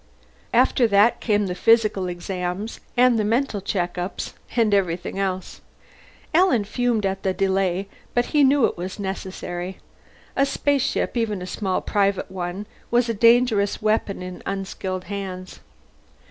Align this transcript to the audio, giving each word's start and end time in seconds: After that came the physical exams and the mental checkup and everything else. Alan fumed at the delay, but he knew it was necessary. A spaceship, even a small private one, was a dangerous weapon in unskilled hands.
After 0.51 0.87
that 0.87 1.19
came 1.21 1.45
the 1.45 1.53
physical 1.53 2.07
exams 2.07 2.79
and 2.97 3.19
the 3.19 3.23
mental 3.23 3.61
checkup 3.61 4.19
and 4.55 4.73
everything 4.73 5.19
else. 5.19 5.61
Alan 6.33 6.63
fumed 6.63 7.05
at 7.05 7.21
the 7.21 7.35
delay, 7.35 7.87
but 8.15 8.25
he 8.33 8.43
knew 8.43 8.65
it 8.65 8.79
was 8.79 8.97
necessary. 8.97 9.77
A 10.35 10.47
spaceship, 10.47 11.15
even 11.15 11.39
a 11.39 11.45
small 11.45 11.81
private 11.81 12.31
one, 12.31 12.65
was 12.89 13.09
a 13.09 13.13
dangerous 13.13 13.79
weapon 13.79 14.23
in 14.23 14.41
unskilled 14.47 15.03
hands. 15.03 15.59